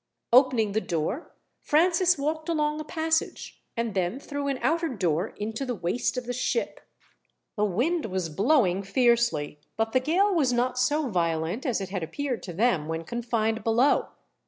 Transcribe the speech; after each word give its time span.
Opening 0.33 0.71
the 0.71 0.81
door, 0.81 1.29
Francis 1.61 2.17
walked 2.17 2.49
along 2.49 2.79
a 2.79 2.83
passage, 2.83 3.61
and 3.77 3.93
then 3.93 4.19
through 4.19 4.47
an 4.47 4.57
outer 4.63 4.89
door 4.89 5.27
into 5.37 5.63
the 5.63 5.75
waist 5.75 6.17
of 6.17 6.25
the 6.25 6.33
ship. 6.33 6.79
The 7.55 7.65
wind 7.65 8.07
was 8.07 8.27
blowing 8.27 8.81
fiercely, 8.81 9.59
but 9.77 9.91
the 9.91 9.99
gale 9.99 10.33
was 10.33 10.51
not 10.51 10.79
so 10.79 11.07
violent 11.09 11.67
as 11.67 11.79
it 11.81 11.89
had 11.89 12.01
appeared 12.01 12.41
to 12.41 12.53
them 12.53 12.87
when 12.87 13.03
confined 13.03 13.63
below. 13.63 14.07